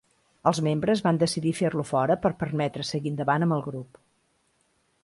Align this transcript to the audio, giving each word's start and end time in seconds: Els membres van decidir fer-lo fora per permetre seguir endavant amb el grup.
Els 0.51 0.61
membres 0.67 1.03
van 1.07 1.19
decidir 1.23 1.53
fer-lo 1.59 1.85
fora 1.91 2.17
per 2.25 2.33
permetre 2.41 2.87
seguir 2.95 3.13
endavant 3.17 3.49
amb 3.49 3.59
el 3.61 3.65
grup. 3.71 4.03